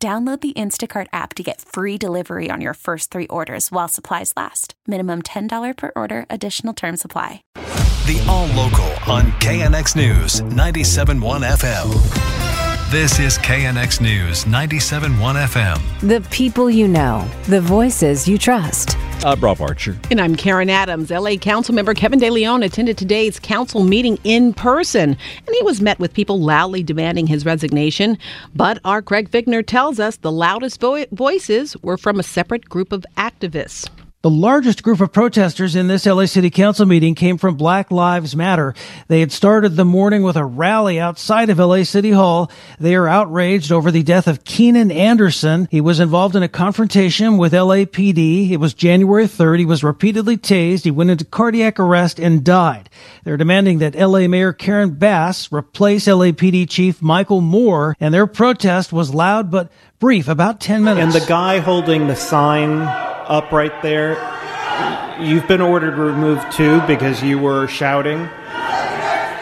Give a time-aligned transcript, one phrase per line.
[0.00, 4.32] Download the Instacart app to get free delivery on your first three orders while supplies
[4.36, 4.74] last.
[4.86, 7.42] Minimum $10 per order, additional term supply.
[7.54, 12.92] The All Local on KNX News 97.1 FM.
[12.92, 16.08] This is KNX News 97.1 FM.
[16.08, 18.96] The people you know, the voices you trust.
[19.24, 19.98] Uh, I'm Rob Archer.
[20.12, 21.10] And I'm Karen Adams.
[21.10, 25.80] LA Council member Kevin De Leon attended today's council meeting in person, and he was
[25.80, 28.16] met with people loudly demanding his resignation.
[28.54, 32.92] But our Craig Fiegener tells us the loudest vo- voices were from a separate group
[32.92, 33.88] of activists.
[34.20, 38.34] The largest group of protesters in this LA City Council meeting came from Black Lives
[38.34, 38.74] Matter.
[39.06, 42.50] They had started the morning with a rally outside of LA City Hall.
[42.80, 45.68] They are outraged over the death of Keenan Anderson.
[45.70, 48.50] He was involved in a confrontation with LAPD.
[48.50, 49.60] It was January 3rd.
[49.60, 50.82] He was repeatedly tased.
[50.82, 52.90] He went into cardiac arrest and died.
[53.22, 58.92] They're demanding that LA Mayor Karen Bass replace LAPD Chief Michael Moore, and their protest
[58.92, 61.14] was loud but brief, about 10 minutes.
[61.14, 64.16] And the guy holding the sign up right there,
[65.20, 68.28] you've been ordered removed too because you were shouting.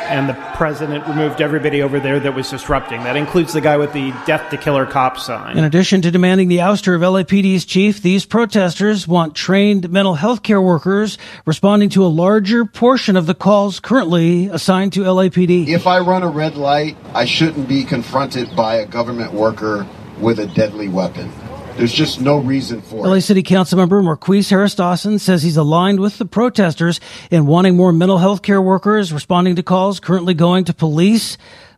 [0.09, 3.03] And the president removed everybody over there that was disrupting.
[3.03, 5.59] That includes the guy with the death to killer cop sign.
[5.59, 10.45] In addition to demanding the ouster of LAPD's chief, these protesters want trained mental health
[10.45, 15.67] care workers responding to a larger portion of the calls currently assigned to LAPD.
[15.67, 19.89] If I run a red light, I shouldn't be confronted by a government worker
[20.21, 21.33] with a deadly weapon.
[21.77, 23.21] There's just no reason for LA it.
[23.21, 28.17] City Councilmember Marqueece Harris Dawson says he's aligned with the protesters in wanting more mental
[28.17, 31.37] health care workers responding to calls currently going to police.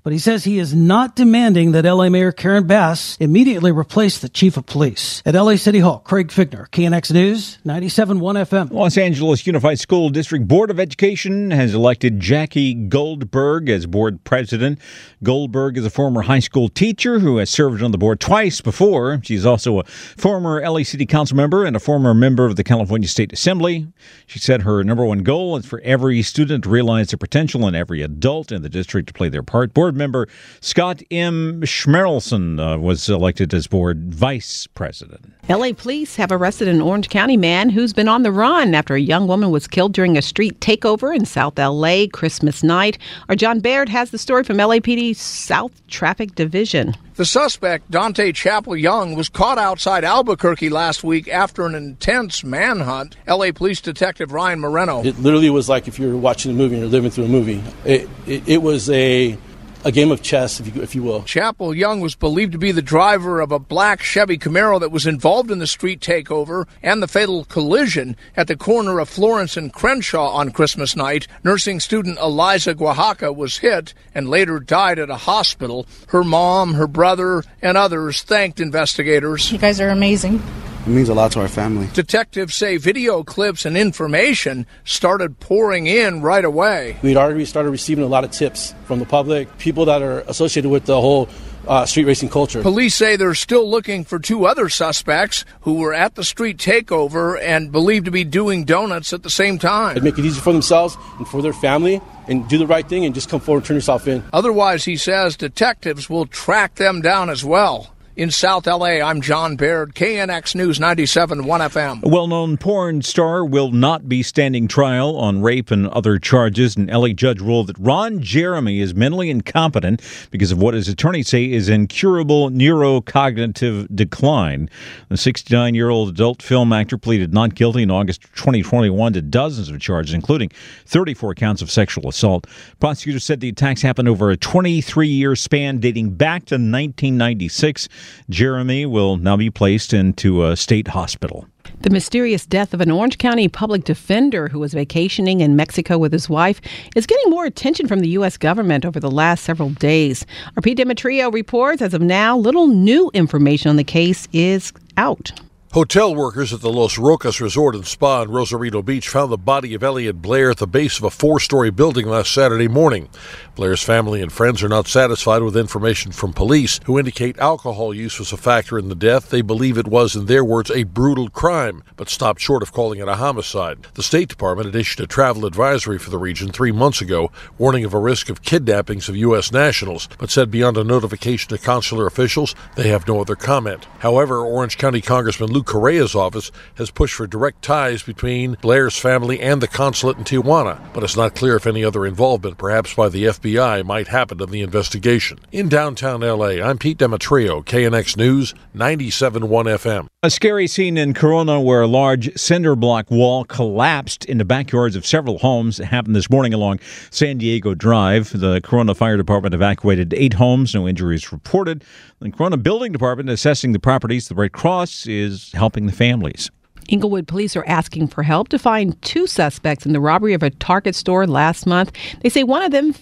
[0.08, 4.30] But he says he is not demanding that LA Mayor Karen Bass immediately replace the
[4.30, 5.22] chief of police.
[5.26, 8.72] At LA City Hall, Craig Fiegener, KNX News, 97.1 FM.
[8.72, 14.78] Los Angeles Unified School District Board of Education has elected Jackie Goldberg as board president.
[15.22, 19.20] Goldberg is a former high school teacher who has served on the board twice before.
[19.22, 23.08] She's also a former LA City Council member and a former member of the California
[23.08, 23.86] State Assembly.
[24.26, 27.76] She said her number one goal is for every student to realize their potential and
[27.76, 29.75] every adult in the district to play their part.
[29.75, 30.28] Board member
[30.60, 31.60] Scott M.
[31.62, 35.32] Schmerelson uh, was elected as board vice president.
[35.48, 39.00] LA police have arrested an Orange County man who's been on the run after a
[39.00, 42.98] young woman was killed during a street takeover in South LA Christmas night.
[43.28, 46.94] Our John Baird has the story from LAPD's South Traffic Division.
[47.19, 53.16] The suspect, Dante Chapel Young, was caught outside Albuquerque last week after an intense manhunt.
[53.26, 55.03] LA Police Detective Ryan Moreno.
[55.03, 57.28] It literally was like if you were watching a movie and you're living through a
[57.28, 57.60] movie.
[57.84, 59.37] It, it, it was a
[59.84, 61.22] a game of chess, if you, if you will.
[61.22, 65.06] Chapel Young was believed to be the driver of a black Chevy Camaro that was
[65.06, 69.72] involved in the street takeover and the fatal collision at the corner of Florence and
[69.72, 71.26] Crenshaw on Christmas night.
[71.44, 75.86] Nursing student Eliza Oaxaca was hit and later died at a hospital.
[76.08, 79.52] Her mom, her brother, and others thanked investigators.
[79.52, 80.42] You guys are amazing.
[80.88, 81.87] It means a lot to our family.
[81.93, 86.97] Detectives say video clips and information started pouring in right away.
[87.03, 90.71] We'd already started receiving a lot of tips from the public, people that are associated
[90.71, 91.28] with the whole
[91.66, 92.62] uh, street racing culture.
[92.62, 97.38] Police say they're still looking for two other suspects who were at the street takeover
[97.38, 99.91] and believed to be doing donuts at the same time.
[99.91, 103.05] It'd make it easy for themselves and for their family and do the right thing
[103.05, 104.25] and just come forward and turn yourself in.
[104.32, 107.93] Otherwise, he says detectives will track them down as well.
[108.18, 112.04] In South LA, I'm John Baird, KNX News 97 1 FM.
[112.04, 116.74] Well known porn star will not be standing trial on rape and other charges.
[116.74, 120.02] An LA judge ruled that Ron Jeremy is mentally incompetent
[120.32, 124.68] because of what his attorneys say is incurable neurocognitive decline.
[125.10, 129.70] The 69 year old adult film actor pleaded not guilty in August 2021 to dozens
[129.70, 130.50] of charges, including
[130.87, 132.48] 34 counts of sexual assault.
[132.81, 137.88] Prosecutors said the attacks happened over a 23 year span dating back to 1996.
[138.31, 141.46] Jeremy will now be placed into a state hospital.
[141.81, 146.12] The mysterious death of an Orange County public defender who was vacationing in Mexico with
[146.12, 146.60] his wife
[146.96, 148.37] is getting more attention from the U.S.
[148.37, 150.26] government over the last several days.
[150.62, 155.32] Pete Demetrio reports as of now, little new information on the case is out.
[155.75, 159.75] Hotel workers at the Los Rocas Resort and Spa in Rosarito Beach found the body
[159.75, 163.11] of Elliot Blair at the base of a four story building last Saturday morning.
[163.55, 168.19] Blair's family and friends are not satisfied with information from police, who indicate alcohol use
[168.19, 169.29] was a factor in the death.
[169.29, 173.00] They believe it was, in their words, a brutal crime, but stopped short of calling
[173.00, 173.88] it a homicide.
[173.93, 177.85] The State Department had issued a travel advisory for the region three months ago, warning
[177.85, 179.53] of a risk of kidnappings of U.S.
[179.53, 183.87] nationals, but said beyond a notification to consular officials, they have no other comment.
[183.99, 189.40] However, Orange County Congressman Lou Correa's office has pushed for direct ties between Blair's family
[189.40, 193.08] and the consulate in Tijuana, but it's not clear if any other involvement, perhaps by
[193.08, 195.40] the FBI, might happen in the investigation.
[195.50, 200.06] In downtown LA, I'm Pete Demetrio, KNX News, 97.1 FM.
[200.22, 204.94] A scary scene in Corona where a large cinder block wall collapsed in the backyards
[204.94, 205.78] of several homes.
[205.81, 208.31] It happened this morning along San Diego Drive.
[208.38, 211.84] The Corona Fire Department evacuated eight homes, no injuries reported.
[212.20, 214.26] The Corona Building Department assessing the properties.
[214.26, 216.50] The Red Cross is helping the families.
[216.88, 220.50] Inglewood police are asking for help to find two suspects in the robbery of a
[220.50, 221.93] Target store last month.
[222.23, 222.93] They say one of them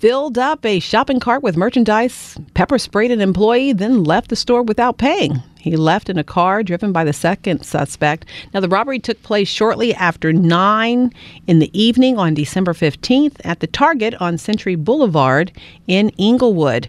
[0.00, 4.62] filled up a shopping cart with merchandise, pepper sprayed an employee, then left the store
[4.62, 5.42] without paying.
[5.58, 8.26] He left in a car driven by the second suspect.
[8.52, 11.12] Now, the robbery took place shortly after 9
[11.46, 15.52] in the evening on December 15th at the Target on Century Boulevard
[15.86, 16.88] in Inglewood.